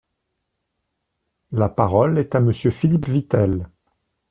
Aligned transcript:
La 1.51 1.69
parole 1.69 2.17
est 2.17 2.33
à 2.33 2.39
Monsieur 2.39 2.71
Philippe 2.71 3.07
Vitel. 3.07 3.69